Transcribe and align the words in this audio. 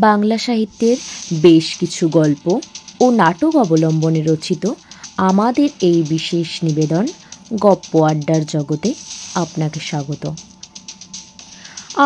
বাংলা 0.00 0.38
সাহিত্যের 0.38 0.96
বেশ 1.42 1.66
কিছু 1.80 2.08
গল্প 2.08 2.60
ও 3.00 3.10
নাটক 3.10 3.56
অবলম্বনে 3.56 4.22
রচিত 4.22 4.64
আমাদের 5.16 5.68
এই 5.80 6.02
বিশেষ 6.08 6.48
নিবেদন 6.62 7.04
গপ্প 7.54 7.92
আড্ডার 8.02 8.42
জগতে 8.46 8.94
আপনাকে 9.34 9.80
স্বাগত। 9.80 10.24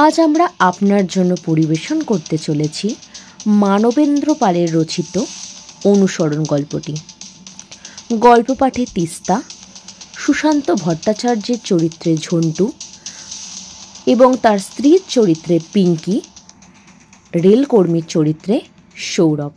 আজ 0.05 0.15
আমরা 0.21 0.49
আপনার 0.59 1.05
জন্য 1.07 1.37
পরিবেশন 1.47 1.99
করতে 2.03 2.37
চলেছি 2.39 2.95
মানবেন্দ্র 3.47 4.35
পালের 4.35 4.69
রচিত 4.75 5.15
অনুসরণ 5.85 6.45
গল্পটি। 6.45 6.95
গল্প 8.19 8.49
পাঠে 8.53 8.85
তিস্তা, 8.95 9.37
সুশান্ত 10.19 10.67
ভট্টাচার্যের 10.75 11.61
চরিত্রে 11.65 12.17
ঝন্টু 12.17 12.73
এবং 14.07 14.31
তার 14.43 14.59
স্ত্রীর 14.59 15.01
চরিত্রে 15.09 15.57
পিঙ্কি 15.73 16.17
রেলকর্মীর 17.35 18.05
চরিত্রে 18.09 18.61
সৌরভ। 18.97 19.51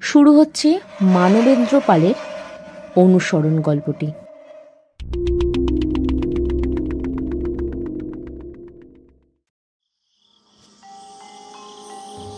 শুরু 0.00 0.38
হচ্ছে 0.38 0.80
মানবেন্দ্র 1.00 1.80
পালের 1.86 2.14
অনুসরণ 2.96 3.60
গল্পটি। 3.60 4.12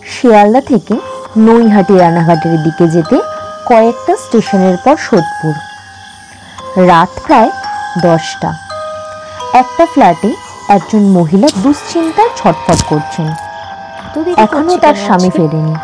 শিয়ালদা 0.06 0.60
থেকে 0.60 0.94
নৈহাটি 1.38 1.98
রানাঘাটের 1.98 2.58
দিকে 2.64 2.88
যেতে 2.88 3.16
কয়েকটা 3.68 4.16
স্টেশনের 4.16 4.76
পর 4.84 4.96
সোদপুর। 4.96 5.54
রাত 6.86 7.08
প্রায় 7.26 7.50
দশটা। 8.02 8.54
একটা 9.54 9.86
ফ্ল্যাটে 9.86 10.34
একজন 10.68 10.98
মহিলা 10.98 11.48
দুশ্চিন্তায় 11.62 12.28
ছটফট 12.36 12.84
করছেন। 12.88 13.32
এখনও 14.36 14.76
তার 14.78 14.94
স্বামী 14.94 15.30
ফেরেনি। 15.30 15.74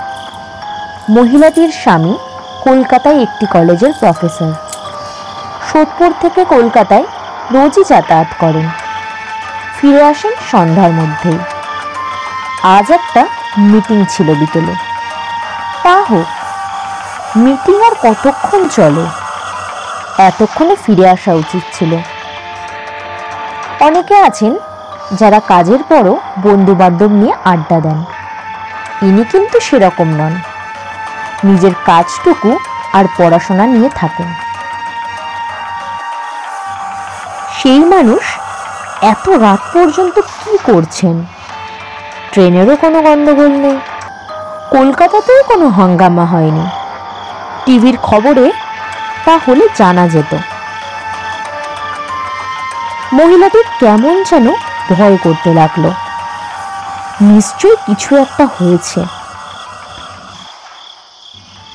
মহিলাটির 1.11 1.73
স্বামী 1.73 2.19
কলকাতায় 2.65 3.23
একটি 3.23 3.47
কলেজের 3.47 3.93
প্রফেসর। 4.01 4.53
সোদপুর 5.73 6.13
থেকে 6.21 6.45
কলকাতায় 6.45 7.05
রোজই 7.53 7.85
যাতায়াত 7.85 8.27
করেন। 8.41 8.69
ফিরে 9.77 10.03
আসেন 10.05 10.33
সন্ধ্যার 10.51 10.93
মধ্যেই 10.93 11.39
আজ 12.63 12.91
একটা 12.91 13.27
মিটিং 13.59 14.05
ছিল 14.09 14.35
বিকেলে। 14.35 14.75
তা 15.83 15.97
হোক 16.11 16.27
মিটিং 17.37 17.77
আর 17.83 17.95
কতক্ষণ 18.03 18.69
চলে? 18.69 19.07
এতক্ষণে 20.19 20.77
ফিরে 20.77 21.11
আসা 21.11 21.33
উচিত 21.33 21.63
ছিল। 21.73 21.97
অনেকে 23.81 24.17
আছেন 24.21 24.57
যারা 25.13 25.41
কাজের 25.41 25.83
পরও 25.89 26.17
বন্ধুবান্ধব 26.43 27.11
নিয়ে 27.11 27.35
আড্ডা 27.45 27.81
দেন। 27.81 28.05
ইনি 29.03 29.25
কিন্তু 29.25 29.61
সেরকম 29.61 30.09
নন। 30.09 30.41
নিজের 31.45 31.71
কাজটুকু 31.85 32.59
আর 32.93 33.05
পড়াশোনা 33.19 33.67
নিয়ে 33.67 33.89
থাকেন। 33.95 34.35
সেই 37.59 37.79
মানুষ 37.79 38.23
এত 39.03 39.29
রাত 39.29 39.61
পর্যন্ত 39.75 40.19
কি 40.19 40.59
করছেন? 40.65 41.25
ট্রেনেরও 42.33 42.77
কোনো 42.77 43.03
গণ্ডগোল 43.03 43.49
নেই। 43.49 43.79
কলকাতাতেও 44.71 45.43
কোনো 45.43 45.69
হাঙ্গামা 45.69 46.25
হয়নি। 46.25 46.67
টিভির 47.65 47.97
খবরে 47.97 48.53
তা 49.25 49.39
হলে 49.49 49.69
জানা 49.77 50.09
যেত। 50.09 50.37
মহিলাটির 53.13 53.65
কেমন 53.81 54.25
যেন 54.25 54.53
ভয় 54.95 55.17
করতে 55.17 55.55
লাগল। 55.55 55.91
নিশ্চয়ই 57.21 57.77
কিছু 57.87 58.17
একটা 58.17 58.47
হয়েছে। 58.47 59.01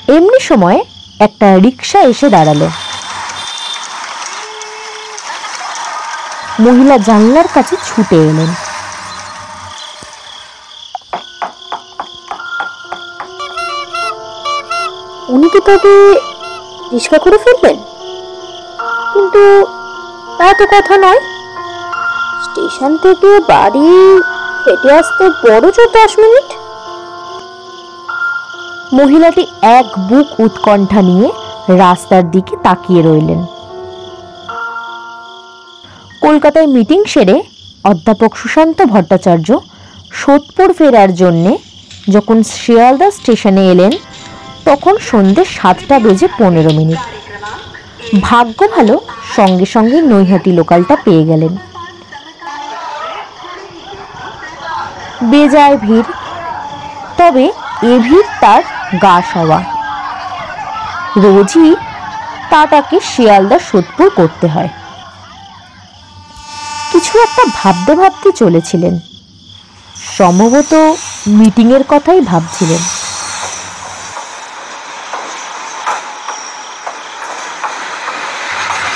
এমনি 0.07 0.39
সময় 0.39 0.79
একটা 1.19 1.55
রিক্সা 1.55 1.99
এসে 1.99 2.29
দাঁড়াল। 2.29 2.67
মহিলা 6.59 6.97
জানলার 6.97 7.47
কাছে 7.53 7.75
ছুটে 7.85 8.15
এলেন। 8.15 8.53
উনি 15.27 15.49
কি 15.49 15.59
তবে 15.59 16.19
রিস্কা 16.91 17.17
করে 17.17 17.37
ফেলবেন? 17.37 17.77
কিন্তু 19.13 19.65
তা 20.37 20.53
তো 20.53 20.65
কথা 20.65 20.97
নয়। 20.97 21.19
স্টেশন 22.43 22.97
থেকে 22.97 23.39
বাড়ি 23.39 24.21
হেঁটে 24.65 24.89
আসতে 24.99 25.23
বড় 25.45 25.65
জোর 25.75 25.89
দশ 25.97 26.11
মিনিট? 26.23 26.47
মহিলাটি 28.93 29.43
এক 29.79 29.87
বুক 30.09 30.27
উৎকণ্ঠা 30.39 31.01
নিয়ে 31.01 31.27
রাস্তার 31.83 32.23
দিকে 32.31 32.53
তাকিয়ে 32.63 33.01
রইলেন। 33.01 33.41
কলকাতায় 36.21 36.67
মিটিং 36.67 36.99
সেরে 37.05 37.37
অধ্যাপক 37.83 38.31
সুশান্ত 38.35 38.77
ভট্টাচার্য 38.85 39.47
সোদপুর 40.11 40.69
ফেরার 40.73 41.11
জন্যে 41.15 41.57
যখন 42.09 42.37
শিয়ালদা 42.43 43.11
স্টেশনে 43.11 43.63
এলেন, 43.71 43.93
তখন 44.65 44.93
সন্ধ্যে 45.09 45.43
সাতটা 45.45 45.95
বেজে 45.99 46.27
পনেরো 46.39 46.71
মিনিট। 46.79 47.01
ভাগ্য 48.21 48.59
ভালো, 48.75 48.95
সঙ্গে 49.35 49.65
সঙ্গে 49.65 49.97
নৈহাটি 50.01 50.51
লোকালটা 50.51 50.95
পেয়ে 51.05 51.23
গেলেন। 51.25 51.53
বেজায় 55.23 55.77
ভিড়। 55.77 56.11
তবে 57.17 57.51
এ 57.83 57.99
ভিড় 57.99 58.23
তার 58.41 58.63
গা 59.01 59.21
সওয়া। 59.33 59.63
রোজই 61.17 61.75
তাকে 62.49 62.99
শিয়ালদা 62.99 63.59
সোদপুর 63.59 64.09
করতে 64.09 64.47
হয়। 64.47 64.69
কিছু 66.91 67.19
একটা 67.19 67.43
ভাবতে 67.53 67.95
ভাবতে 67.95 68.31
চলেছিলেন। 68.31 68.99
সম্ভবত 70.17 70.73
মিটিংয়ের 71.27 71.83
কথাই 71.89 72.21
ভাবছিলেন। 72.21 72.81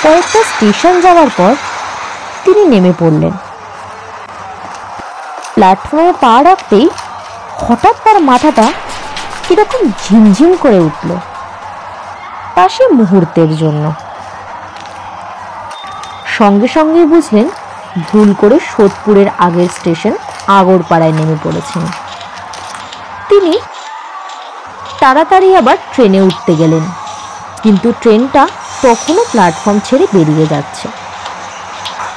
কয়েকটা 0.02 0.42
স্টেশন 0.42 1.00
যাওয়ার 1.00 1.28
পর 1.36 1.54
তিনি 2.44 2.66
নেমে 2.66 2.92
পড়লেন। 2.98 3.45
প্ল্যাটফর্মে 5.56 6.12
পা 6.22 6.34
রাখতেই 6.48 6.86
হঠাৎ 7.64 7.96
তার 8.04 8.18
মাথাটা 8.30 8.66
কীরকম 9.44 9.82
ঝিমঝিম 10.02 10.50
করে 10.64 10.78
উঠল 10.88 11.10
তা 12.54 12.64
সে 12.74 12.84
মুহূর্তের 12.98 13.50
জন্য। 13.62 13.84
সঙ্গে 16.38 16.68
সঙ্গে 16.76 17.02
বুঝলেন 17.12 17.46
ভুল 18.08 18.28
করে 18.40 18.56
সোদপুরের 18.70 19.28
আগের 19.46 19.68
স্টেশন 19.76 20.14
আগরপাড়ায় 20.58 21.14
নেমে 21.18 21.36
পড়েছেন। 21.44 21.82
তিনি 23.28 23.52
তাড়াতাড়ি 25.00 25.48
আবার 25.60 25.76
ট্রেনে 25.92 26.20
উঠতে 26.28 26.52
গেলেন, 26.60 26.84
কিন্তু 27.62 27.88
ট্রেনটা 28.02 28.42
তখনও 28.84 29.22
প্ল্যাটফর্ম 29.32 29.78
ছেড়ে 29.86 30.06
বেরিয়ে 30.14 30.46
যাচ্ছে। 30.52 30.86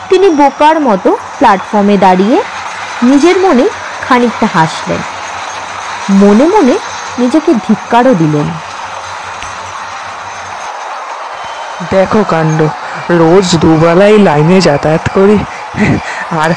তিনি 0.09 0.27
বোকার 0.39 0.77
মতো 0.87 1.09
প্ল্যাটফর্মে 1.39 1.95
দাঁড়িয়ে 2.05 2.37
নিজের 3.03 3.39
মনে 3.39 3.69
খানিকটা 4.07 4.47
হাসলেন। 4.53 5.01
মনে 6.09 6.43
মনে 6.43 6.77
নিজেকে 7.19 7.53
ধিক্কারও 7.53 8.13
দিলেন। 8.13 8.47
দেখো 11.91 12.23
কাণ্ড 12.23 12.61
রোজ 13.09 13.55
দুবেলাই 13.55 14.19
লাইনে 14.19 14.61
যাতায়াত 14.61 15.09
করি। 15.13 15.37
আর 16.39 16.49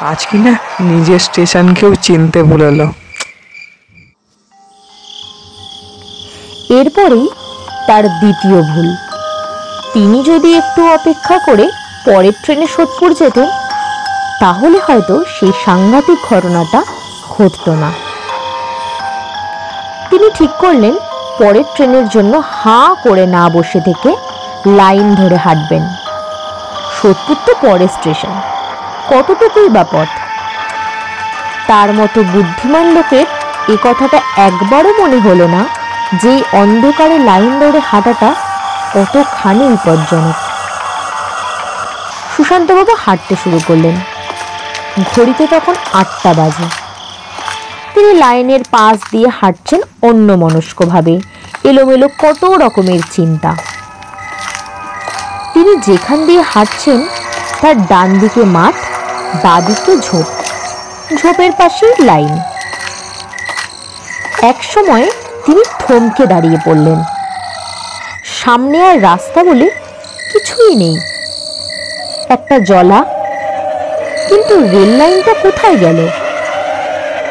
আজ 0.00 0.26
কি 0.26 0.38
না 0.38 0.52
নিজের 0.80 1.18
স্টেশনকেও 1.18 1.94
চিনতে 1.94 2.42
ভুললো। 2.42 2.92
এরপরেই 6.70 7.28
তার 7.86 8.04
দ্বিতীয় 8.08 8.62
ভুল। 8.62 8.96
তিনি 9.92 10.22
যদি 10.24 10.54
একটু 10.54 10.94
অপেক্ষা 10.94 11.38
করে 11.38 11.70
পরের 12.04 12.32
ট্রেনে 12.44 12.66
সোদপুর 12.66 13.14
যেতেন 13.14 13.46
তাহলে 14.40 14.78
হয়তো 14.86 15.24
সেই 15.40 15.52
সাংঘাতিক 15.64 16.18
ঘটনাটা 16.30 16.84
ঘটত 17.30 17.68
না। 17.68 17.92
তিনি 20.10 20.30
ঠিক 20.34 20.50
করলেন, 20.50 20.94
পরের 21.38 21.64
ট্রেনের 21.74 22.08
জন্য 22.08 22.42
হাঁ 22.50 22.94
করে 22.94 23.26
না 23.26 23.48
বসে 23.48 23.80
থেকে 23.80 24.16
লাইন 24.66 25.14
ধরে 25.14 25.36
হাঁটবেন। 25.36 25.88
সোদপুর 26.96 27.36
তো 27.46 27.54
পরের 27.60 27.88
স্টেশন। 27.88 28.40
কতটুকুই 29.10 29.68
বা 29.68 29.84
পথ? 29.84 30.08
তার 31.66 31.94
মতো 31.94 32.22
বুদ্ধিমান 32.22 32.86
লোকের 32.86 33.26
এ 33.68 33.76
কথাটা 33.84 34.18
একবারও 34.36 34.92
মনে 35.02 35.18
হলো 35.18 35.48
না 35.48 35.64
যে 36.22 36.42
অন্ধকারে 36.52 37.18
লাইন 37.18 37.60
ধরে 37.60 37.78
হাঁটাটা 37.78 38.34
কতখানি 38.94 39.68
বিপজ্জনক। 39.68 40.34
সুশান্তবাবু 42.36 42.94
হাঁটতে 43.06 43.34
শুরু 43.44 43.60
করলেন। 43.66 44.13
ঘড়িতে 45.02 45.46
তখন 45.46 45.74
আটটা 45.92 46.32
বাজে। 46.32 46.64
তিনি 47.94 48.14
লাইনের 48.14 48.60
পাশ 48.70 48.98
দিয়ে 49.10 49.28
হাঁটছেন 49.28 49.80
অন্য 50.02 50.32
মনস্কভাবে 50.32 51.20
এলোমেলো 51.64 52.08
কত 52.08 52.44
রকমের 52.44 53.00
চিন্তা। 53.12 53.56
তিনি 55.54 55.76
যেখান 55.76 56.26
দিয়ে 56.26 56.40
হাঁটছেন, 56.40 57.06
তার 57.60 57.86
ডান 57.86 58.18
দিকে 58.18 58.44
মাঠ, 58.44 58.74
বাদিকে 59.44 59.96
ঝোপ। 59.96 60.24
ঝোপের 61.22 61.52
পাশে 61.52 61.94
লাইন। 62.00 62.38
এক 64.42 64.64
সময় 64.64 65.10
তিনি 65.46 65.62
থমকে 65.78 66.26
দাঁড়িয়ে 66.26 66.58
পড়লেন। 66.64 67.02
সামনে 68.24 68.88
আর 68.88 69.02
রাস্তা 69.02 69.44
বলে 69.44 69.70
কিছুই 70.32 70.74
নেই। 70.74 70.96
একটা 72.28 72.58
জলা 72.58 73.04
কিন্তু 74.28 74.60
রেল 74.60 74.88
লাইনটা 74.88 75.34
কোথায় 75.34 75.76
গেল? 75.76 76.08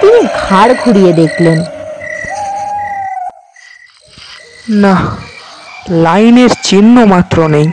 তিনি 0.02 0.28
ঘাড় 0.50 0.74
ঘুরিয়ে 0.86 1.14
দেখলেন। 1.14 1.64
না 4.70 4.96
লাইনের 5.90 6.50
চিহ্ন 6.64 7.06
মাত্র 7.06 7.48
নেই। 7.48 7.72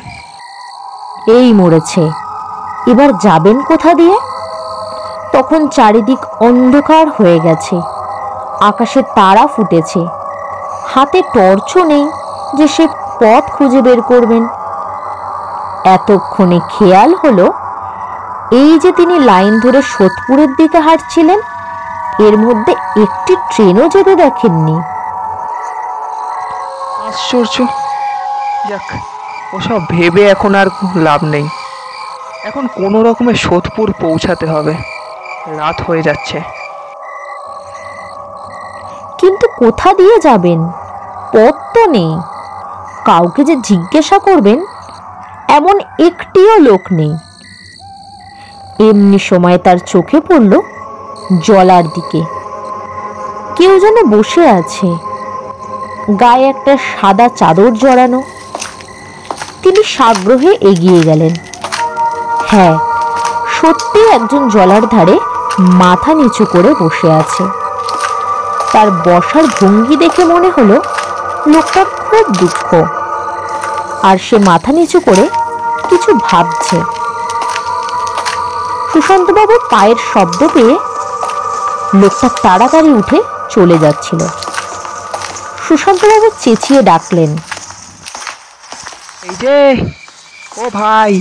এই 1.28 1.52
মরেছে। 1.52 2.10
এবার 2.90 3.18
যাবেন 3.18 3.62
কোথা 3.62 3.94
দিয়ে? 3.94 4.16
তখন 5.32 5.68
চারিদিক 5.68 6.42
অন্ধকার 6.42 7.08
হয়ে 7.08 7.40
গেছে। 7.40 7.80
আকাশে 8.60 9.02
তারা 9.02 9.46
ফুটেছে। 9.46 10.06
হাতে 10.86 11.22
টর্চও 11.22 11.84
নেই 11.84 12.10
যে 12.54 12.68
সে 12.68 12.88
পথ 13.20 13.50
খুঁজে 13.50 13.82
বের 13.82 14.02
করবেন। 14.02 14.48
এতক্ষণে 15.84 16.60
খেয়াল 16.70 17.14
হলো 17.14 17.52
এই 18.52 18.78
যে 18.78 18.92
তিনি 18.92 19.18
লাইন 19.18 19.60
ধরে 19.60 19.82
সোদপুরের 19.82 20.54
দিকে 20.54 20.78
হাঁটছিলেন 20.78 21.40
এর 22.20 22.38
মধ্যে 22.38 22.72
একটি 22.72 23.36
ট্রেনও 23.36 23.88
যেতে 23.88 24.16
দেখেননি। 24.16 24.80
আশ্চর্য। 27.08 27.66
যাক 28.68 28.94
ওসব 29.54 29.80
ভেবে 29.90 30.28
এখন 30.28 30.54
আর 30.54 30.66
লাভ 30.96 31.24
নেই। 31.24 31.48
এখন 32.44 32.66
কোনো 32.66 33.02
রকমে 33.02 33.34
সোদপুর 33.34 33.92
পৌঁছাতে 34.00 34.46
হবে। 34.46 34.74
রাত 35.46 35.82
হয়ে 35.82 36.02
যাচ্ছে। 36.02 36.40
কিন্তু 39.18 39.48
কোথা 39.48 39.92
দিয়ে 39.92 40.18
যাবেন? 40.18 40.68
পথ 41.32 41.54
তো 41.74 41.86
নেই। 41.86 42.20
কাউকে 43.04 43.44
যে 43.44 43.56
জিজ্ঞাসা 43.56 44.18
করবেন 44.18 44.64
এমন 45.48 45.80
একটিও 46.06 46.58
লোক 46.58 46.80
নেই। 46.92 47.16
এমনি 48.88 49.18
সময় 49.18 49.58
তার 49.58 49.78
চোখে 49.78 50.20
পড়ল 50.20 50.60
জলার 51.42 51.84
দিকে। 51.84 52.20
কেউ 53.56 53.80
যেন 53.80 53.96
বসে 54.10 54.48
আছে। 54.48 54.96
গায়ে 56.20 56.48
একটা 56.48 56.76
সাদা 56.76 57.28
চাদর 57.28 57.70
জড়ানো। 57.72 58.22
তিনি 59.62 59.84
সাগ্রহে 59.84 60.50
এগিয়ে 60.60 61.00
গেলেন। 61.02 61.34
হ্যাঁ 62.46 62.78
সত্যি 63.60 64.00
একজন 64.10 64.48
জলার 64.48 64.86
ধারে 64.86 65.18
মাথা 65.58 66.14
নিচু 66.14 66.44
করে 66.44 66.74
বসে 66.80 67.12
আছে। 67.12 67.44
তার 68.72 68.90
বসার 68.90 69.44
ভঙ্গি 69.60 69.96
দেখে 69.96 70.24
মনে 70.24 70.50
হলো 70.50 70.82
লোকটার 71.46 71.84
খুব 71.84 72.34
দুঃখ। 72.34 72.74
আর 74.02 74.16
সে 74.18 74.38
মাথা 74.38 74.72
নিচু 74.72 75.00
করে 75.00 75.28
কিছু 75.90 76.14
ভাবছে। 76.14 76.99
সুশান্তবাবুর 78.90 79.60
পায়ের 79.72 79.98
শব্দ 80.12 80.40
পেয়ে 80.54 80.74
লোকটা 82.00 82.28
তাড়াতাড়ি 82.44 82.90
উঠে 83.00 83.18
চলে 83.54 83.76
যাচ্ছিল। 83.78 84.20
সুশান্তবাবু 85.66 86.28
চেঁচিয়ে 86.42 86.80
ডাকলেন 86.90 87.30
এই 89.28 89.34
যে 89.42 89.56
ও 90.62 90.64
ভাই। 90.78 91.12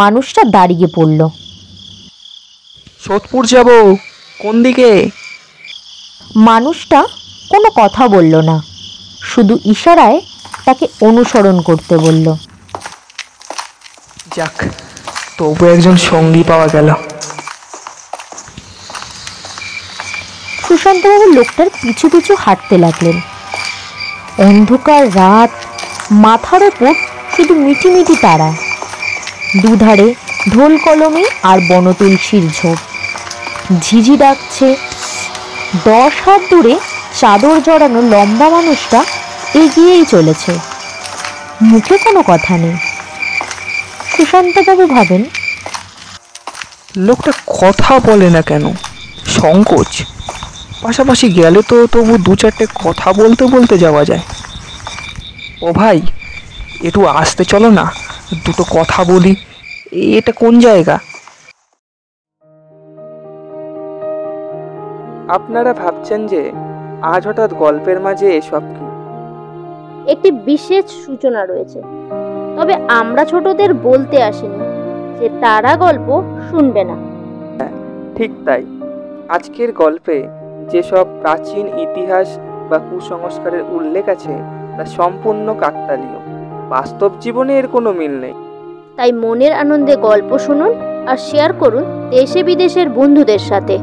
মানুষটা 0.00 0.42
দাঁড়িয়ে 0.56 0.88
পড়ল। 0.96 1.20
সোদপুর 3.04 3.42
যাব 3.46 3.68
কোন 4.42 4.54
দিকে? 4.62 4.90
মানুষটা 6.50 7.00
কোনো 7.52 7.68
কথা 7.80 8.04
বলল 8.08 8.34
না 8.50 8.56
শুধু 9.30 9.54
ইশারায় 9.74 10.18
তাকে 10.66 10.84
অনুসরণ 11.08 11.56
করতে 11.68 11.94
বলল। 11.96 12.26
যাক 14.36 14.56
তবু 15.38 15.66
একজন 15.66 15.96
সঙ্গী 15.96 16.42
পাওয়া 16.42 16.66
গেল। 16.66 16.94
সুশান্তবাবু 20.68 21.32
লোকটার 21.32 21.66
পিছু 21.82 22.08
পিছু 22.08 22.34
হাঁটতে 22.34 22.78
লাগলেন। 22.78 23.20
অন্ধকার 24.38 25.16
রাত, 25.16 25.50
মাথার 26.10 26.62
ওপর 26.62 26.94
শুধু 27.36 27.54
মিটিমিটি 27.54 28.16
তারা। 28.16 28.52
দুধারে 29.62 30.14
ঢোল 30.52 30.78
কলমে 30.78 31.24
আর 31.42 31.58
বনতুলসীর 31.68 32.50
ঝোপ। 32.50 32.76
ঝিঝি 33.82 34.16
ডাকছে। 34.16 34.76
দশ 35.84 36.28
হাত 36.28 36.40
দূরে 36.50 36.78
চাদর 37.20 37.60
জড়ানো 37.60 38.00
লম্বা 38.02 38.48
মানুষটা 38.48 39.04
এগিয়েই 39.54 40.04
চলেছে। 40.04 40.52
মুখে 41.62 41.98
কোনো 41.98 42.22
কথা 42.26 42.56
নেই। 42.56 42.93
সুশান্তবাবু 44.16 44.86
ভাবেন 44.86 45.24
লোকটা 46.96 47.32
কথা 47.46 47.98
বলে 47.98 48.30
না 48.30 48.42
কেন? 48.42 48.72
সংকোচ। 49.26 50.02
পাশাপাশি 50.82 51.32
গেলে 51.32 51.62
তো 51.68 51.86
তবু 51.86 52.18
দু 52.18 52.34
চারটে 52.36 52.66
কথা 52.74 53.12
বলতে 53.12 53.46
বলতে 53.46 53.78
যাওয়া 53.78 54.04
যায়। 54.04 54.20
ও 55.62 55.72
ভাই 55.72 56.00
একটু 56.84 57.06
আসতে 57.06 57.44
চলো 57.44 57.70
না। 57.70 57.92
দুটো 58.44 58.64
কথা 58.70 59.04
বলি। 59.04 59.36
এটা 59.92 60.32
কোন 60.32 60.60
জায়গা? 60.60 60.98
আপনারা 65.28 65.74
ভাবছেন 65.74 66.26
যে 66.26 66.52
আজ 67.02 67.26
হঠাৎ 67.26 67.54
গল্পের 67.54 68.00
মাঝে 68.00 68.36
এসব 68.36 68.60
কি? 68.60 68.84
একটি 70.10 70.30
বিশেষ 70.30 70.84
সূচনা 71.06 71.46
রয়েছে। 71.46 71.80
তবে 72.64 72.76
আমরা 72.88 73.24
ছোটদের 73.24 73.74
বলতে 73.74 74.22
আসিনি 74.22 74.58
যে 75.20 75.28
তারা 75.40 75.76
গল্প 75.76 76.22
শুনবে 76.50 76.84
না। 76.84 76.96
ঠিক 78.16 78.30
তাই। 78.44 78.64
আজকের 79.28 79.72
গল্পে 79.72 80.28
যেসব 80.70 81.06
প্রাচীন 81.20 81.78
ইতিহাস 81.78 82.38
বা 82.70 82.78
কুসংস্কারের 82.78 83.62
উল্লেখ 83.70 84.08
আছে 84.08 84.34
তা 84.76 84.84
সম্পূর্ণ 84.84 85.54
কাকতালীয়। 85.60 86.18
বাস্তব 86.68 87.10
জীবনে 87.20 87.58
এর 87.58 87.66
কোনো 87.66 87.92
মিল 87.92 88.20
নেই। 88.20 88.34
তাই 88.96 89.12
মনের 89.12 89.52
আনন্দে 89.52 89.96
গল্প 89.96 90.38
শুনুন 90.38 90.72
আর 91.06 91.16
শেয়ার 91.16 91.52
করুন 91.52 91.84
দেশে 92.10 92.42
বিদেশের 92.42 92.88
বন্ধুদের 92.88 93.38
সাথে। 93.38 93.78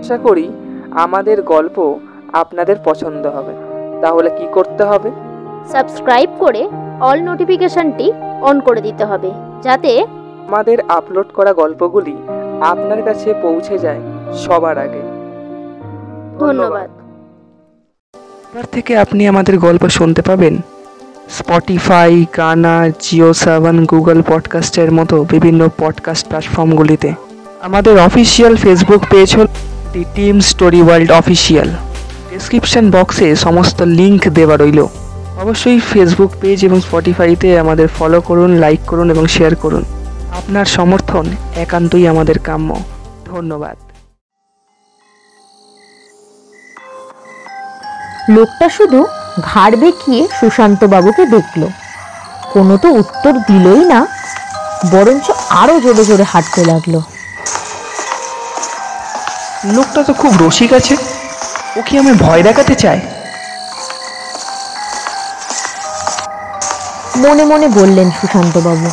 আশা 0.00 0.16
করি 0.16 0.52
আমাদের 0.90 1.42
গল্প 1.42 1.98
আপনাদের 2.32 2.76
পছন্দ 2.84 3.26
হবে। 3.26 3.52
তাহলে 4.00 4.30
কি 4.30 4.46
করতে 4.52 4.84
হবে? 4.84 5.10
সাবস্ক্রাইব 5.72 6.30
করে 6.38 6.68
অল 7.00 7.22
নোটিফিকেশনটি 7.22 8.12
অন 8.42 8.60
করে 8.60 8.80
দিতে 8.80 9.04
হবে 9.04 9.30
যাতে 9.62 10.06
আমাদের 10.48 10.78
আপলোড 10.88 11.26
করা 11.34 11.52
গল্পগুলি 11.52 12.16
আপনার 12.60 13.02
কাছে 13.02 13.34
পৌঁছে 13.42 13.78
যায় 13.78 14.00
সবার 14.34 14.78
আগে। 14.78 15.02
ধন্যবাদ। 16.38 16.90
এবার 18.54 18.64
থেকে 18.72 18.98
আপনি 18.98 19.28
আমাদের 19.28 19.58
গল্প 19.58 19.88
শুনতে 19.88 20.22
পাবেন? 20.22 20.60
Spotify 21.28 22.26
Gaana 22.36 22.88
Jio 23.00 23.32
seven 23.32 23.84
Google 23.84 24.22
পডকাস্টের 24.22 24.92
মতো 24.92 25.24
বিভিন্ন 25.24 25.68
পডকাস্ট 25.78 26.26
প্ল্যাটফর্মগুলিতে 26.26 27.14
আমাদের 27.60 27.98
অফিসিয়াল 27.98 28.56
ফেসবুক 28.56 29.02
পেজ 29.10 29.36
হল 29.36 29.46
the 29.92 30.04
team 30.14 30.40
story 30.40 30.82
world 30.82 31.10
official 31.12 31.68
description 32.30 32.90
বক্সে 32.90 33.36
সমস্ত 33.36 33.82
লিঙ্ক 33.82 34.28
দেওয়া 34.28 34.56
রইল। 34.56 34.86
অবশ্যই 35.40 35.80
ফেসবুক 35.80 36.30
পেজ 36.40 36.64
এবং 36.64 36.80
স্পটিফাইতে 36.80 37.58
আমাদের 37.58 37.88
ফলো 37.98 38.20
করুন 38.20 38.50
লাইক 38.50 38.80
করুন 38.86 39.10
এবং 39.10 39.26
শেয়ার 39.26 39.54
করুন। 39.54 39.84
আপনার 40.36 40.64
সমর্থন 40.64 41.24
একান্তই 41.56 42.08
আমাদের 42.08 42.38
কাম্য। 42.38 42.76
ধন্যবাদ। 43.26 43.76
লোকটা 48.30 48.68
শুধু 48.68 49.06
ঘাড় 49.42 49.76
বেঁকিয়ে 49.76 50.28
সুশান্তবাবুকে 50.40 51.26
দেখল। 51.26 51.66
কোনো 52.52 52.76
তো 52.76 52.88
উত্তর 52.88 53.32
দিলই 53.32 53.84
না 53.84 54.06
বরঞ্চ 54.92 55.30
আরও 55.48 55.80
জোরে 55.80 56.04
জোরে 56.04 56.24
হাঁটতে 56.24 56.64
লাগল। 56.64 57.00
লোকটা 59.72 60.02
তো 60.02 60.12
খুব 60.12 60.32
রসিক 60.40 60.72
আছে। 60.72 60.96
ও 61.76 61.80
কি 61.86 61.98
আমায় 61.98 62.14
ভয় 62.14 62.42
দেখাতে 62.42 62.74
চায়? 62.74 63.00
মনে 67.24 67.44
মনে 67.44 67.68
বললেন 67.68 68.10
সুশান্তবাবু। 68.10 68.88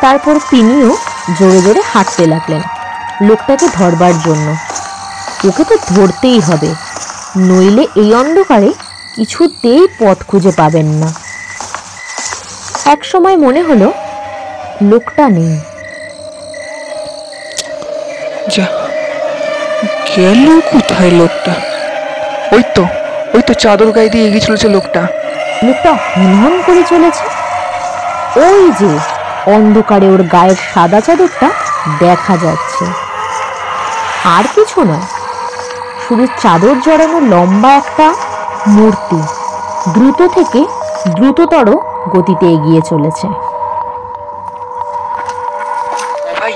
তারপর 0.00 0.34
তিনিও 0.50 0.96
জোরে 1.38 1.60
জোরে 1.62 1.82
হাঁটতে 1.92 2.26
লাগলেন, 2.26 2.62
লোকটাকে 3.22 3.66
ধরবার 3.68 4.14
জন্য। 4.18 4.46
ওকে 5.48 5.64
তো 5.64 5.76
ধরতেই 5.94 6.40
হবে, 6.40 6.70
নইলে 7.36 7.84
এই 7.96 8.14
অন্ধকারে 8.14 8.70
কিছুতেই 9.14 9.88
পথ 10.00 10.18
খুঁজে 10.28 10.52
পাবেন 10.56 10.86
না। 10.86 11.08
এক 12.84 13.04
সময় 13.04 13.36
মনে 13.36 13.62
হলো, 13.62 13.92
লোকটা 14.82 15.24
নেই। 15.28 15.52
যা, 18.54 18.66
গেল 20.16 20.60
কোথায় 20.72 21.10
লোকটা? 21.10 21.54
ওই 22.52 22.62
তো। 22.74 22.84
ওই 23.34 23.42
তো 23.42 23.54
চাদর 23.54 23.90
গায়ে 23.92 24.08
দিয়ে 24.08 24.24
এগিয়ে 24.26 24.46
চলেছে 24.46 24.68
লোকটা। 24.68 25.02
লোকটা 25.66 25.90
হনহন 26.14 26.54
করে 26.66 26.82
চলেছে? 26.90 27.24
ওই 28.46 28.72
যে 28.80 28.90
অন্ধকারে 29.54 30.08
ওর 30.14 30.22
গায়ের 30.22 30.58
সাদা 30.74 31.00
চাদরটা 31.00 31.48
দেখা 31.98 32.36
যাচ্ছে। 32.36 32.84
আর 34.36 34.44
কিছু 34.54 34.78
নয় 34.84 35.06
শুধু 36.04 36.24
চাদর 36.42 36.74
জড়ানো 36.80 37.18
লম্বা 37.32 37.70
একটা 37.72 38.06
মূর্তি 38.68 39.20
দ্রুত 39.94 40.20
থেকে 40.34 40.60
দ্রুততর 41.16 41.68
গতিতে 42.08 42.46
এগিয়ে 42.46 42.82
চলেছে। 42.90 43.26
ভাই 46.38 46.54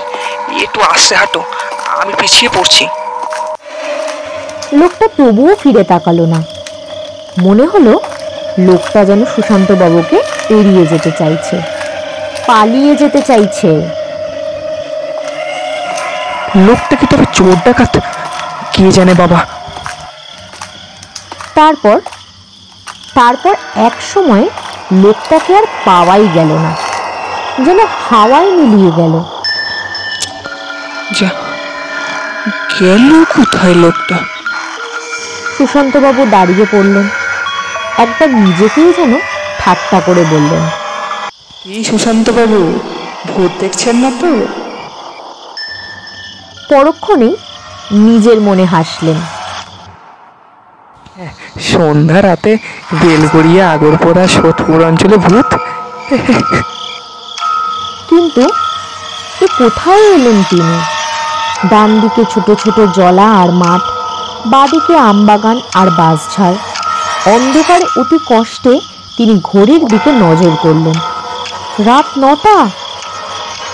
একটু 0.63 0.79
আস্তে 0.81 1.15
হাঁটো 1.15 1.41
আমি 2.01 2.13
পিছিয়ে 2.19 2.49
পড়ছি। 2.55 2.85
লোকটা 4.79 5.05
তবুও 5.17 5.55
ফিরে 5.55 5.83
তাকালো 5.83 6.25
না। 6.25 6.39
মনে 7.41 7.65
হলো 7.65 7.99
লোকটা 8.59 9.05
যেন 9.05 9.25
সুশান্ত 9.25 9.71
বাবুকে 9.71 10.15
এড়িয়ে 10.49 10.85
যেতে 10.85 11.11
চাইছে 11.11 11.61
পালিয়ে 12.47 12.95
যেতে 12.95 13.21
চাইছে। 13.21 13.67
লোকটা 16.55 16.95
কি 16.95 17.05
তবে 17.07 17.25
চোর 17.33 17.55
ডাকাত? 17.65 17.97
কে 18.71 18.91
জানে 18.91 19.13
বাবা। 19.13 19.45
তারপর 21.55 21.99
তারপর 23.13 23.55
এক 23.75 23.93
সময় 24.13 24.49
লোকটাকে 24.91 25.57
আর 25.57 25.63
পাওয়াই 25.85 26.27
গেল 26.33 26.47
না 26.47 26.75
যেন 27.65 27.79
হাওয়ায় 28.09 28.51
মিলিয়ে 28.51 28.91
গেল। 28.97 29.23
যা 31.19 31.29
গেল 32.79 33.23
কোথায় 33.23 33.75
লোকটা? 33.75 34.17
সুশান্তবাবু 35.57 36.25
দাঁড়িয়ে 36.25 36.65
পড়লেন। 36.71 37.09
একবার 38.03 38.29
নিজেকেই 38.45 38.89
যেন 38.97 39.13
ঠাট্টা 39.59 39.99
করে 40.07 40.23
বললেন। 40.33 40.63
এই 41.75 41.83
সুশান্ত 41.89 42.27
বাবু 42.37 42.59
ভূত 43.29 43.51
দেখছেন 43.61 43.95
না 44.03 44.09
তো? 44.21 44.31
পরক্ষণেই 46.71 47.33
নিজের 48.07 48.39
মনে 48.47 48.65
হাসলেন। 48.73 49.17
সন্ধ্যা 51.71 52.19
রাতে 52.21 52.51
বেলগড়িয়া 53.01 53.63
আগরপোড়া 53.75 54.25
সোদপুর 54.35 54.79
অঞ্চলে 54.89 55.17
ভূত? 55.25 55.49
কিন্তু 58.09 58.43
এ 59.43 59.47
কোথায় 59.59 60.03
এলেন 60.15 60.37
তিনি? 60.49 60.77
ডান 61.71 61.89
দিকে 62.01 62.21
ছোট 62.33 62.47
ছোট 62.61 62.77
জলা 62.97 63.27
আর 63.41 63.49
মাঠ 63.61 63.81
বাদিকে 64.53 64.93
আমবাগান 65.09 65.57
আর 65.79 65.87
বাঁশঝাড়। 65.99 66.57
অন্ধকারে 67.33 67.99
অতি 67.99 68.17
কষ্টে 68.29 68.79
তিনি 69.17 69.41
ঘড়ির 69.43 69.85
দিকে 69.85 70.11
নজর 70.11 70.51
করলেন। 70.61 70.93
রাত 71.85 72.05
নটা? 72.17 72.67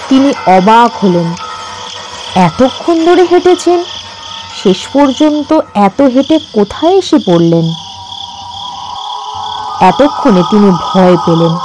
তিনি 0.09 0.33
অবাক 0.47 1.05
হলেন। 1.05 1.35
এতক্ষণ 2.35 3.05
ধরে 3.05 3.23
হেঁটেছেন? 3.31 3.83
শেষ 4.63 4.87
পর্যন্ত 4.87 5.59
এত 5.75 6.01
হেঁটে 6.01 6.39
কোথায় 6.53 6.97
এসে 6.97 7.17
পড়লেন? 7.17 7.65
এতক্ষণে 9.87 10.43
তিনি 10.43 10.71
ভয় 10.71 11.17
পেলেন। 11.25 11.57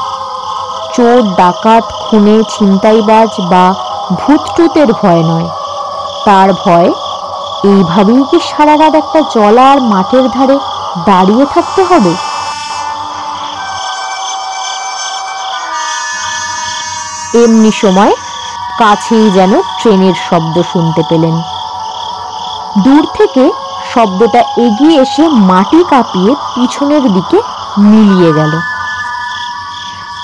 চোর, 0.95 1.35
ডাকাত, 1.35 1.85
খুনে, 1.85 2.43
ছিনতাইবাজ 2.51 3.29
বা 3.41 3.75
ভূতটুতের 4.13 4.87
ভয় 4.87 5.23
নয়। 5.23 5.49
তার 6.25 6.53
ভয়, 6.53 6.89
এইভাবেই 7.65 8.23
কি 8.31 8.39
সারা 8.51 8.79
রাত 8.79 8.95
একটা 8.95 9.21
জলা 9.35 9.71
আর 9.73 9.81
মাঠের 9.81 10.29
ধারে 10.29 10.59
দাঁড়িয়ে 11.05 11.47
থাকতে 11.47 11.85
হবে। 11.85 12.15
এমনি 17.45 17.73
সময় 17.73 18.15
কাছেই 18.79 19.31
যেন 19.31 19.63
ট্রেনের 19.63 20.15
শব্দ 20.31 20.63
শুনতে 20.73 21.03
পেলেন। 21.09 21.43
দূর 22.79 23.07
থেকে 23.15 23.51
শব্দটা 23.95 24.39
এগিয়ে 24.39 25.03
এসে 25.03 25.29
মাটি 25.29 25.85
কাঁপিয়ে 25.91 26.35
পিছনের 26.35 27.03
দিকে 27.03 27.41
মিলিয়ে 27.79 28.33
গেল। 28.33 28.61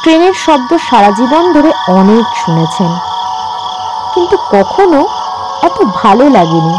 ট্রেনের 0.03 0.35
শব্দ 0.35 0.77
সারা 0.91 1.11
জীবন 1.11 1.53
ধরে 1.53 1.73
অনেক 1.89 2.25
শুনেছেন। 2.37 2.99
কিন্তু 4.15 4.37
কখনো 4.37 5.09
এত 5.63 5.85
ভালো 5.95 6.29
লাগেনি। 6.29 6.79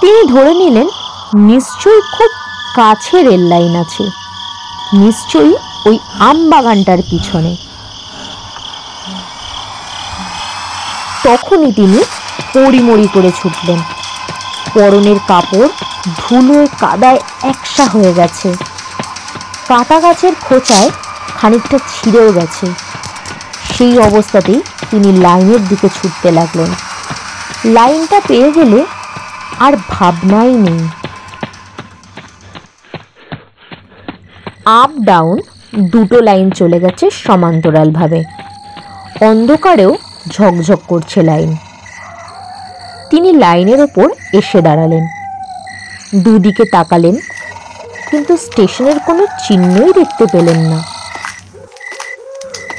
তিনি 0.00 0.32
ধরে 0.32 0.54
নিলেন 0.54 0.88
নিশ্চয়ই 1.34 2.00
খুব 2.00 2.30
কাছে 2.74 3.22
রেল 3.22 3.40
লাইন 3.40 3.76
আছে। 3.76 4.02
নিশ্চয়ই 4.92 5.54
ওই 5.86 5.98
আম 6.18 6.50
বাগানটার 6.50 6.98
পিছনে। 7.10 7.56
তখনই 11.24 11.72
তিনি 11.72 12.02
পড়িমড়ি 12.54 13.08
করে 13.14 13.32
ছুটলেন। 13.32 13.78
পরনের 14.74 15.16
কাপড় 15.28 15.68
ধুলোয় 16.18 16.66
কাদায় 16.66 17.20
একসা 17.42 17.84
হয়ে 17.84 18.14
গেছে। 18.14 18.54
কাটা 19.68 20.00
গাছের 20.00 20.32
খোঁচায় 20.34 20.90
খানিকটা 21.36 21.78
ছিঁড়েও 21.78 22.32
গেছে। 22.32 22.66
সেই 23.74 23.98
অবস্থাতেই 23.98 24.62
তিনি 24.90 25.18
লাইনের 25.18 25.68
দিকে 25.68 25.88
ছুটতে 25.88 26.30
লাগলেন। 26.30 26.74
লাইনটা 27.64 28.20
পেয়ে 28.28 28.52
গেলে 28.52 28.84
আর 29.58 29.76
ভাবনাই 29.88 30.48
নেই। 30.48 30.88
আপ 34.66 34.90
ডাউন 34.98 35.40
দুটো 35.74 36.20
লাইন 36.20 36.50
চলে 36.50 36.80
গেছে 36.80 37.10
সমান্তরালভাবে। 37.10 38.24
অন্ধকারেও 39.20 39.96
ঝকঝক 40.28 40.78
করছে 40.88 41.22
লাইন 41.22 41.56
তিনি 43.10 43.32
লাইনের 43.32 43.80
ওপর 43.80 44.10
এসে 44.32 44.62
দাঁড়ালেন। 44.62 45.06
দুদিকে 46.24 46.64
তাকালেন, 46.64 47.16
কিন্তু 48.10 48.36
স্টেশনের 48.36 48.98
কোনো 48.98 49.26
চিহ্নই 49.26 49.92
দেখতে 49.92 50.26
পেলেন 50.26 50.58
না। 50.58 50.82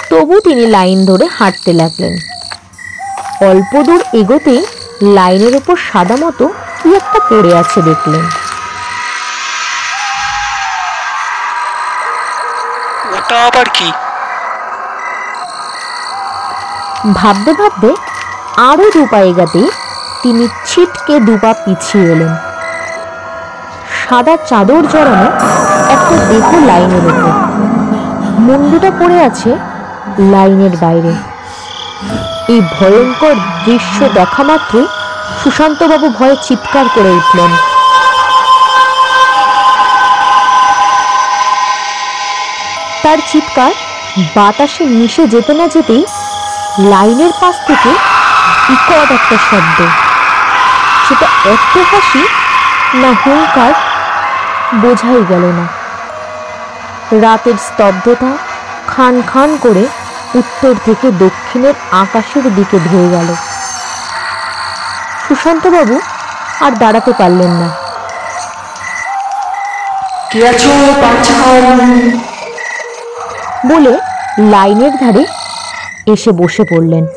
তবু 0.10 0.40
তিনি 0.40 0.68
লাইন 0.68 1.06
ধরে 1.06 1.26
হাঁটতে 1.26 1.74
লাগলেন। 1.74 2.14
অল্প 3.42 3.84
দূর 3.84 4.02
এগোতেই 4.14 4.66
লাইনের 5.02 5.56
ওপর 5.56 5.76
সাদা 5.92 6.16
মতো 6.16 6.48
কি 6.84 6.90
একটা 6.96 7.20
পড়ে 7.30 7.58
আছে 7.58 7.82
দেখলেন। 7.82 8.41
ওটা 13.32 13.44
আবার 13.50 13.68
কি? 13.78 13.90
ভাবতে 17.20 17.52
ভাবতে 17.60 17.90
আরও 18.70 18.86
দুপা 18.96 19.20
এগাতেই 19.32 19.68
তিনি 20.24 20.44
ছিটকে 20.68 21.16
দুপা 21.28 21.52
পিছিয়ে 21.64 22.06
এলেন। 22.14 22.34
সাদা 24.00 24.36
চাদর 24.50 24.84
জড়ানো 24.94 25.28
একটা 25.94 26.16
দেহ 26.30 26.48
লাইনের 26.70 27.04
ওপর 27.12 27.34
মুন্ডুটা 28.46 28.92
পড়ে 29.00 29.18
আছে 29.30 29.52
লাইনের 30.34 30.74
বাইরে। 30.84 31.14
এই 32.54 32.60
ভয়ঙ্কর 32.76 33.36
দৃশ্য 33.66 33.98
দেখা 34.20 34.44
মাত্রই 34.50 34.86
সুশান্তবাবু 35.40 36.08
ভয়ে 36.18 36.36
চিৎকার 36.48 36.86
করে 36.96 37.12
উঠলেন। 37.20 37.52
তার 43.04 43.18
চিৎকার 43.32 43.72
বাতাসে 44.36 44.84
মিশে 44.86 45.28
যেতে 45.28 45.54
না 45.54 45.68
যেতেই 45.68 46.06
লাইনের 46.80 47.34
পাশ 47.42 47.56
থেকে 47.68 47.92
বিকট 48.68 49.12
একটা 49.12 49.38
শব্দ। 49.50 49.80
সেটা 51.08 51.26
এত 51.26 51.78
হাসি 51.92 52.24
না 52.94 53.12
হুঙ্কার 53.26 53.74
বোঝাই 54.82 55.24
গেল 55.30 55.44
না। 55.60 55.66
রাতের 57.22 57.54
স্তব্ধতা 57.54 58.32
খান 58.88 59.22
খান 59.22 59.58
করে 59.62 59.88
উত্তর 60.36 60.74
থেকে 60.86 61.12
দক্ষিণের 61.12 61.74
আকাশের 61.92 62.56
দিকে 62.56 62.80
ধেয়ে 62.80 63.10
গেল। 63.10 63.36
সুশান্তবাবু 65.28 66.00
আর 66.62 66.72
দাঁড়াতে 66.72 67.12
পারলেন 67.18 67.52
না। 67.52 67.70
কে 70.32 70.48
আছো? 70.48 72.31
বলে 73.68 73.98
লাইনের 74.40 74.92
ধারে 74.92 75.26
এসে 76.08 76.32
বসে 76.32 76.64
পড়লেন। 76.64 77.08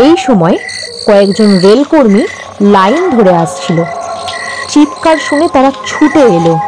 এই 0.00 0.16
সময় 0.16 0.58
কয়েকজন 1.06 1.58
রেলকর্মী 1.58 2.26
লাইন 2.60 3.10
ধরে 3.10 3.36
আসছিল। 3.36 3.84
চিৎকার 4.68 5.16
শুনে 5.16 5.48
তারা 5.48 5.72
ছুটে 5.86 6.20
এলো। 6.20 6.58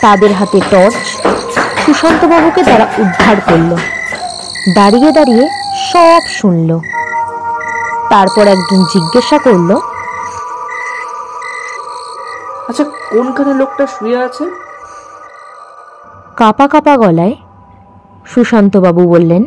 তাদের 0.00 0.32
হাতে 0.32 0.60
টর্চ। 0.70 0.94
সুশান্তবাবুকে 1.86 2.62
তারা 2.62 2.86
উদ্ধার 2.98 3.40
করল। 3.40 3.76
দাঁড়িয়ে 4.74 5.12
দাঁড়িয়ে 5.12 5.48
সব 5.92 6.22
শুনল। 6.28 6.80
তারপর 8.10 8.46
একজন 8.46 8.84
জিজ্ঞাসা 8.84 9.38
করল 9.38 9.80
আচ্ছা 12.68 12.84
কোনখানে 12.84 13.54
লোকটা 13.54 13.86
শুয়ে 13.86 14.16
আছে? 14.16 14.69
কাপা 16.40 16.68
কাপা 16.68 16.96
গলায় 16.96 17.34
সুশান্তবাবু 18.26 19.08
বললেন 19.08 19.44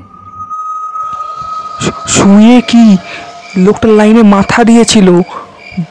শুয়ে 2.08 2.62
কি? 2.62 2.98
লোকটার 3.58 3.92
লাইনে 3.92 4.24
মাথা 4.24 4.64
দিয়েছিল। 4.64 5.22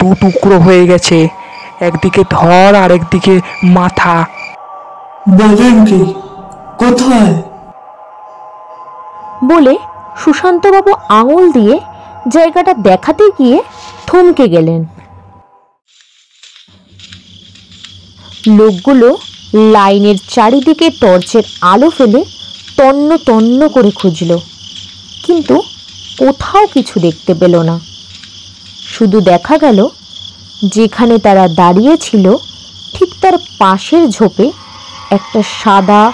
দু 0.00 0.14
টুকরো 0.20 0.58
হয়ে 0.58 0.86
গেছে। 0.86 1.28
একদিকে 1.80 2.22
ধর 2.30 2.74
আর 2.74 2.90
একদিকে 2.90 3.40
মাথা। 3.64 4.26
বলেন 5.30 5.76
কি? 5.84 6.14
কোথায়? 6.78 7.34
বলে 9.44 9.78
সুশান্তবাবু 10.16 10.92
আঙুল 11.08 11.52
দিয়ে 11.52 11.80
জায়গাটা 12.28 12.74
দেখাতে 12.74 13.24
গিয়ে 13.38 13.62
থমকে 14.06 14.48
গেলেন। 14.48 14.84
লোকগুলো 18.46 19.16
লাইনের 19.54 20.14
চারিদিকে 20.28 20.90
টর্চের 20.90 21.42
আলো 21.60 21.90
ফেলে 21.90 22.24
তন্ন 22.76 23.16
তন্ন 23.16 23.68
করে 23.68 23.90
খুঁজল। 23.90 24.38
কিন্তু 25.22 25.62
কোথাও 26.18 26.66
কিছু 26.66 27.00
দেখতে 27.00 27.34
পেল 27.34 27.62
না। 27.62 27.80
শুধু 28.86 29.20
দেখা 29.20 29.58
গেল, 29.58 29.88
যেখানে 30.64 31.18
তারা 31.18 31.48
দাঁড়িয়েছিল 31.48 32.36
ঠিক 32.94 33.08
তার 33.20 33.32
পাশের 33.58 34.10
ঝোপে 34.10 34.52
একটা 35.10 35.42
সাদা, 35.62 36.12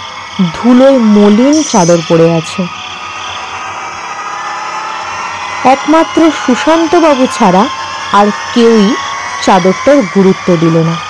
ধুলোয় 0.54 0.98
মলিন 0.98 1.62
চাদর 1.62 1.98
পড়ে 2.08 2.32
আছে। 2.32 2.66
একমাত্র 5.64 6.30
সুশান্তবাবু 6.46 7.26
ছাড়া 7.32 7.68
আর 8.12 8.26
কেউই 8.54 8.94
চাদরটার 9.42 10.02
গুরুত্ব 10.14 10.56
দিল 10.56 10.76
না। 10.76 11.07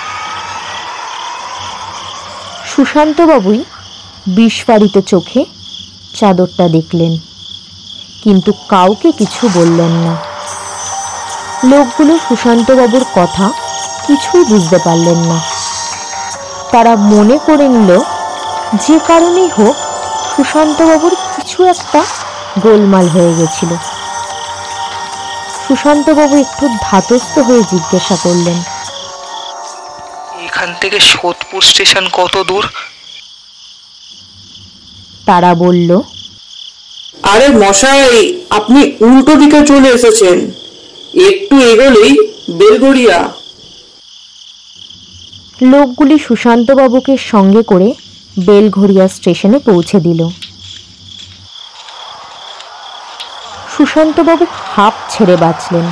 সুশান্তবাবুই 2.79 3.59
বিস্ফারিত 4.37 4.95
চোখে 5.11 5.41
চাদরটা 6.17 6.65
দেখলেন, 6.75 7.13
কিন্তু 8.23 8.51
কাউকে 8.69 9.09
কিছু 9.19 9.43
বললেন 9.57 9.93
না। 10.05 10.13
লোকগুলো 11.71 12.13
সুশান্তবাবুর 12.27 13.05
কথা 13.17 13.45
কিছুই 14.07 14.43
বুঝতে 14.51 14.77
পারলেন 14.85 15.19
না। 15.29 15.37
তারা 16.71 16.93
মনে 17.13 17.37
করে 17.47 17.67
নিল, 17.75 17.91
যে 18.85 18.97
কারণেই 19.07 19.49
হোক 19.57 19.75
সুশান্তবাবুর 20.33 21.15
কিছু 21.35 21.59
একটা 21.73 22.01
গোলমাল 22.63 23.05
হয়ে 23.09 23.33
গেছিল। 23.39 23.71
সুশান্তবাবু 25.65 26.35
একটু 26.45 26.65
ধাতস্থ 26.85 27.35
হয়ে 27.47 27.63
জিজ্ঞাসা 27.73 28.15
করলেন 28.23 28.57
এখান 30.59 30.75
থেকে 30.81 30.99
সোদপুর 31.11 31.61
স্টেশন 31.61 32.05
কত 32.13 32.35
দূর? 32.47 32.65
তারা 35.25 35.51
বলল 35.55 35.89
আরে 37.23 37.47
মশাই 37.61 38.01
আপনি 38.49 38.79
উল্টো 38.99 39.33
দিকে 39.35 39.59
চলে 39.65 39.89
এসেছেন। 39.97 40.37
একটু 41.29 41.53
এগোলেই 41.71 42.13
বেলগড়িয়া। 42.59 43.19
লোকগুলি 45.73 46.15
সুশান্তবাবুকে 46.19 47.13
সঙ্গে 47.31 47.61
করে 47.63 47.87
বেলঘরিয়া 48.45 49.05
স্টেশনে 49.07 49.59
পৌঁছে 49.59 49.97
দিল। 49.99 50.21
সুশান্তবাবু 53.73 54.45
হাঁপ 54.75 54.95
ছেড়ে 55.09 55.35
বাঁচলেন। 55.35 55.85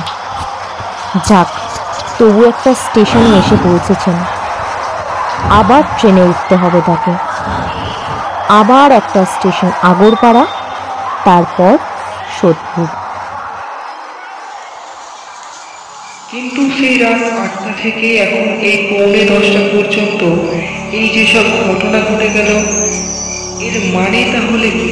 যাক 1.28 1.48
তবু 2.18 2.40
একটা 2.48 2.70
স্টেশনে 2.84 3.30
এসে 3.38 3.56
পৌঁছেছেন। 3.66 4.18
আবার 5.60 5.82
ট্রেনে 5.98 6.22
উঠতে 6.22 6.56
হবে 6.56 6.80
তাকে। 6.86 7.12
আবার 8.48 8.92
একটা 8.92 9.24
স্টেশন 9.24 9.70
আগরপাড়া 9.82 10.46
তারপর 11.24 11.78
সোদপুর। 12.40 12.86
কিন্তু 16.30 16.60
সেই 16.78 16.98
রাত 16.98 17.22
আটটা 17.44 17.72
থেকে 17.82 18.06
এখন 18.16 18.44
এই 18.70 18.78
পৌনে 18.88 19.22
দশটা 19.24 19.62
পর্যন্ত 19.72 20.20
এই 20.92 21.06
যেসব 21.08 21.46
ঘটনা 21.68 21.98
ঘটে 22.00 22.28
গেল 22.28 22.50
এর 23.66 23.74
মানে 23.94 24.20
তাহলে 24.32 24.70
কি? 24.70 24.88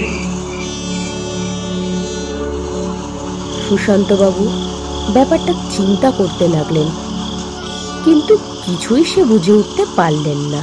সুশান্তবাবু 3.68 4.44
ব্যাপারটা 5.12 5.52
চিন্তা 5.76 6.10
করতে 6.10 6.48
লাগলেন। 6.48 6.88
কিন্তু 8.04 8.34
কিছুই 8.66 9.04
সে 9.04 9.24
বুঝে 9.24 9.52
উঠতে 9.52 9.84
পারলেন 9.96 10.40
না। 10.52 10.62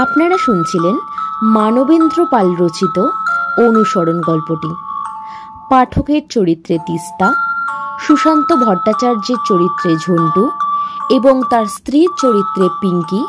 আপনারা 0.00 0.36
শুনছিলেন 0.38 0.96
মানবেন্দ্র 1.42 2.26
পাল 2.30 2.54
রচিত 2.60 2.96
অনুসরণ 3.66 4.20
গল্পটি। 4.20 4.70
পাঠকের 5.70 6.22
চরিত্রে 6.30 6.78
তিস্তা, 6.86 7.28
সুশান্ত 8.00 8.48
ভট্টাচার্যের 8.54 9.36
চরিত্রে 9.48 9.96
ঝন্টু 9.96 10.50
এবং 11.10 11.42
তার 11.50 11.66
স্ত্রীর 11.66 12.08
চরিত্রে 12.22 12.68
পিঙ্কি 12.80 13.22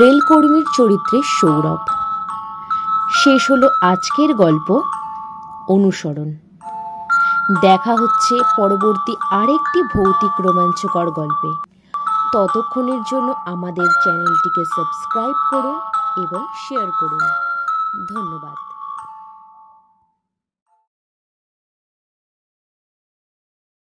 রেলকর্মীর 0.00 0.64
চরিত্রে 0.76 1.20
সৌরভ। 1.40 1.78
শেষ 3.14 3.50
হলো 3.50 3.68
আজকের 3.82 4.34
গল্প, 4.34 4.80
অনুসরণ। 5.68 6.30
দেখা 7.60 7.94
হচ্ছে 7.94 8.38
পরবর্তী 8.56 9.16
আরেকটি 9.32 9.82
ভৌতিক 9.82 10.30
রোমাঞ্চকর 10.40 11.10
গল্পে। 11.10 11.50
ততক্ষণের 12.34 13.00
জন্য 13.12 13.34
আমাদের 13.46 13.88
চ্যানেলটিকে 14.02 14.64
সাবস্ক্রাইব 14.64 15.34
করুন 15.50 15.76
এবং 16.24 16.46
শেয়ার 16.68 16.88
করুন। 17.00 17.20
ধন্যবাদ। 18.14 18.65